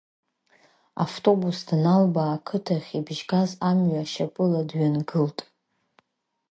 Автобус 1.05 1.57
данлалбаа, 1.67 2.33
ақыҭахь 2.37 2.89
ибжьгаз 2.97 3.51
амҩа 3.69 4.11
шьапыла 4.11 4.61
дҩангылт. 4.69 5.39